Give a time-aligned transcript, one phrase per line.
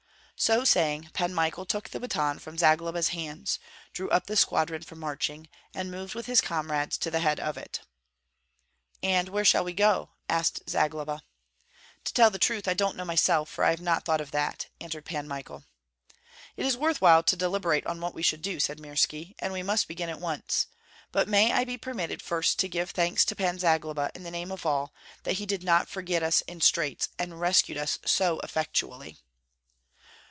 [0.35, 3.59] So saying, Pan Michael took the baton from Zagloba's hands,
[3.93, 7.59] drew up the squadron for marching, and moved with his comrades to the head of
[7.59, 7.81] it.
[9.03, 11.21] "And where shall we go?" asked Zagloba.
[12.05, 14.65] "To tell the truth, I don't know myself, for I have not thought of that,"
[14.79, 15.63] answered Pan Michael.
[16.57, 19.61] "It is worth while to deliberate on what we should do," said Mirski, "and we
[19.61, 20.65] must begin at once.
[21.11, 24.51] But may I be permitted first to give thanks to Pan Zagloba in the name
[24.51, 24.91] of all,
[25.21, 29.19] that he did not forget us in straits and rescued us so effectually?"